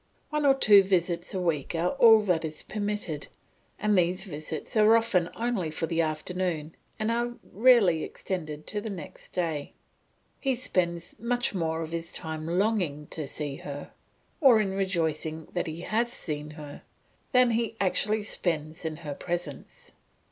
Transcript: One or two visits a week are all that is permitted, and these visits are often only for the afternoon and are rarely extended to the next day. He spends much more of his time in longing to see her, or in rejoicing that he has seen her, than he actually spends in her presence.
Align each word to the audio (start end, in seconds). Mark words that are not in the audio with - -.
One 0.31 0.47
or 0.47 0.55
two 0.55 0.81
visits 0.81 1.31
a 1.31 1.39
week 1.39 1.75
are 1.75 1.89
all 1.91 2.21
that 2.21 2.43
is 2.43 2.63
permitted, 2.63 3.27
and 3.77 3.95
these 3.95 4.23
visits 4.23 4.75
are 4.75 4.97
often 4.97 5.29
only 5.35 5.69
for 5.69 5.85
the 5.85 6.01
afternoon 6.01 6.73
and 6.97 7.11
are 7.11 7.33
rarely 7.43 8.03
extended 8.03 8.65
to 8.65 8.81
the 8.81 8.89
next 8.89 9.29
day. 9.33 9.73
He 10.39 10.55
spends 10.55 11.13
much 11.19 11.53
more 11.53 11.83
of 11.83 11.91
his 11.91 12.13
time 12.13 12.49
in 12.49 12.57
longing 12.57 13.09
to 13.11 13.27
see 13.27 13.57
her, 13.57 13.91
or 14.39 14.59
in 14.59 14.71
rejoicing 14.73 15.47
that 15.53 15.67
he 15.67 15.81
has 15.81 16.11
seen 16.11 16.49
her, 16.57 16.81
than 17.31 17.51
he 17.51 17.75
actually 17.79 18.23
spends 18.23 18.83
in 18.83 18.95
her 19.05 19.13
presence. 19.13 19.91